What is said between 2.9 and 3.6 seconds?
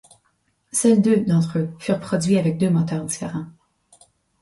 différents.